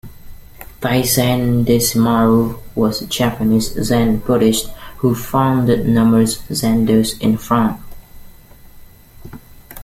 [0.81, 7.79] Taisen Deshimaru was a Japanese Zen Buddhist who founded numerous zendos in France.